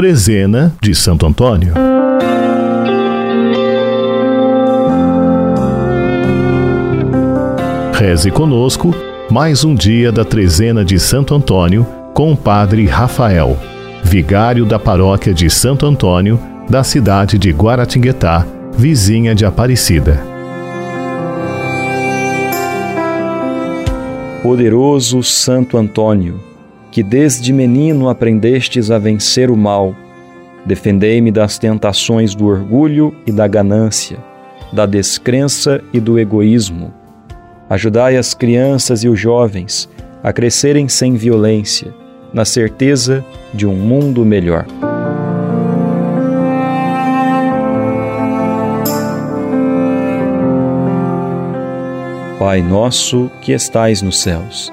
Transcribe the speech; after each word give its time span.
Trezena 0.00 0.74
de 0.80 0.94
Santo 0.94 1.26
Antônio. 1.26 1.74
Reze 7.92 8.30
conosco 8.30 8.94
mais 9.30 9.62
um 9.62 9.74
dia 9.74 10.10
da 10.10 10.24
Trezena 10.24 10.82
de 10.82 10.98
Santo 10.98 11.34
Antônio 11.34 11.86
com 12.14 12.32
o 12.32 12.36
Padre 12.36 12.86
Rafael, 12.86 13.58
vigário 14.02 14.64
da 14.64 14.78
paróquia 14.78 15.34
de 15.34 15.50
Santo 15.50 15.84
Antônio, 15.84 16.40
da 16.66 16.82
cidade 16.82 17.36
de 17.36 17.50
Guaratinguetá, 17.50 18.46
vizinha 18.72 19.34
de 19.34 19.44
Aparecida. 19.44 20.18
Poderoso 24.42 25.22
Santo 25.22 25.76
Antônio, 25.76 26.40
que 26.90 27.02
desde 27.02 27.52
menino 27.52 28.08
aprendestes 28.08 28.90
a 28.90 28.98
vencer 28.98 29.50
o 29.50 29.56
mal, 29.56 29.94
defendei-me 30.64 31.30
das 31.30 31.58
tentações 31.58 32.34
do 32.34 32.46
orgulho 32.46 33.14
e 33.26 33.32
da 33.32 33.46
ganância, 33.46 34.18
da 34.72 34.86
descrença 34.86 35.80
e 35.92 36.00
do 36.00 36.18
egoísmo. 36.18 36.92
Ajudai 37.68 38.16
as 38.16 38.34
crianças 38.34 39.04
e 39.04 39.08
os 39.08 39.18
jovens 39.18 39.88
a 40.22 40.32
crescerem 40.32 40.88
sem 40.88 41.14
violência, 41.14 41.94
na 42.32 42.44
certeza 42.44 43.24
de 43.54 43.66
um 43.66 43.74
mundo 43.74 44.24
melhor. 44.24 44.66
Pai 52.38 52.62
nosso 52.62 53.30
que 53.40 53.52
estais 53.52 54.02
nos 54.02 54.20
céus, 54.20 54.72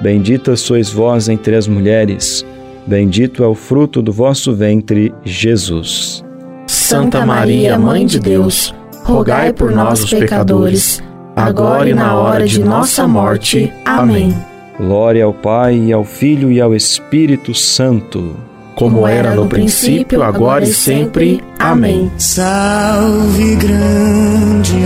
Bendita 0.00 0.54
sois 0.54 0.90
vós 0.90 1.28
entre 1.28 1.56
as 1.56 1.66
mulheres, 1.66 2.46
bendito 2.86 3.42
é 3.42 3.46
o 3.46 3.54
fruto 3.54 4.00
do 4.00 4.12
vosso 4.12 4.54
ventre, 4.54 5.12
Jesus. 5.24 6.24
Santa 6.66 7.26
Maria, 7.26 7.78
Mãe 7.78 8.06
de 8.06 8.20
Deus, 8.20 8.72
rogai 9.04 9.52
por 9.52 9.72
nós, 9.72 10.04
os 10.04 10.10
pecadores, 10.10 11.02
agora 11.34 11.90
e 11.90 11.94
na 11.94 12.16
hora 12.16 12.46
de 12.46 12.62
nossa 12.62 13.08
morte. 13.08 13.72
Amém. 13.84 14.34
Glória 14.78 15.24
ao 15.24 15.34
Pai, 15.34 15.76
e 15.76 15.92
ao 15.92 16.04
Filho 16.04 16.52
e 16.52 16.60
ao 16.60 16.74
Espírito 16.74 17.52
Santo. 17.52 18.36
Como 18.76 19.08
era 19.08 19.34
no 19.34 19.48
princípio, 19.48 20.22
agora 20.22 20.62
e 20.62 20.72
sempre. 20.72 21.42
Amém. 21.58 22.08
Salve, 22.16 23.56
grande 23.56 24.76